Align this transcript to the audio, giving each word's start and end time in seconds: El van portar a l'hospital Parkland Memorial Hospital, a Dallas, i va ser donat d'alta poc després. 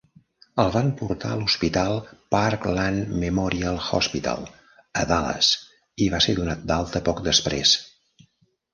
El 0.61 0.69
van 0.75 0.87
portar 1.01 1.33
a 1.35 1.37
l'hospital 1.41 1.99
Parkland 2.37 3.13
Memorial 3.25 3.79
Hospital, 3.99 4.49
a 5.03 5.07
Dallas, 5.15 5.53
i 6.07 6.11
va 6.19 6.27
ser 6.29 6.39
donat 6.45 6.69
d'alta 6.73 7.07
poc 7.13 7.27
després. 7.33 7.81